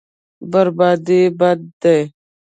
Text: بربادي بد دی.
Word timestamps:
بربادي 0.51 1.21
بد 1.39 1.61
دی. 1.81 1.99